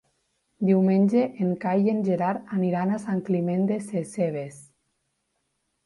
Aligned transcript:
Diumenge 0.69 1.21
en 1.45 1.51
Cai 1.67 1.85
i 1.89 1.93
en 1.95 2.01
Gerard 2.09 2.57
aniran 2.59 2.95
a 2.95 2.99
Sant 3.07 3.23
Climent 3.31 3.71
Sescebes. 3.93 4.63